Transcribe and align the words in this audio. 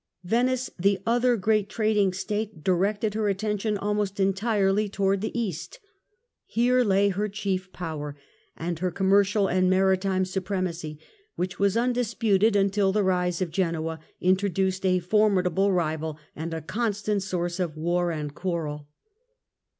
Venice 0.23 0.67
Venice, 0.67 0.69
the 0.79 0.99
other 1.05 1.37
great 1.37 1.69
trading 1.69 2.11
State, 2.11 2.63
directed 2.63 3.13
her 3.13 3.29
attention 3.29 3.77
almost 3.77 4.19
entirely 4.19 4.89
towards 4.89 5.21
the 5.21 5.39
East. 5.39 5.79
Here 6.47 6.83
lay 6.83 7.09
her 7.09 7.29
chief 7.29 7.71
power 7.71 8.17
and 8.57 8.79
her 8.79 8.89
commercial 8.89 9.47
and 9.47 9.69
maritime 9.69 10.25
supremacy, 10.25 10.97
which 11.35 11.59
was 11.59 11.77
undisputed 11.77 12.55
until 12.55 12.91
the 12.91 13.03
rise 13.03 13.43
of 13.43 13.51
Genoa 13.51 13.99
introduced 14.19 14.87
a 14.87 14.97
formidable 14.97 15.71
rival 15.71 16.17
and 16.35 16.51
a 16.51 16.61
constant 16.63 17.21
source 17.21 17.59
of 17.59 17.77
war 17.77 18.11
and 18.11 18.33
quarrel. 18.33 18.87